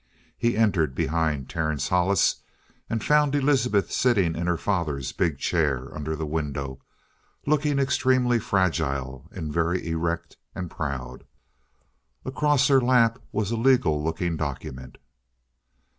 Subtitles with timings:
[0.35, 2.37] He entered behind Terence Hollis,
[2.89, 6.81] and found Elizabeth sitting in her father's big chair under the window,
[7.45, 11.23] looking extremely fragile and very erect and proud.
[12.25, 14.97] Across her lap was a legal looking document.